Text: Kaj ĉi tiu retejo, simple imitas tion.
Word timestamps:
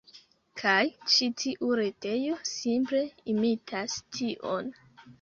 Kaj 0.61 0.77
ĉi 1.15 1.27
tiu 1.43 1.69
retejo, 1.81 2.41
simple 2.55 3.05
imitas 3.37 4.03
tion. 4.19 4.79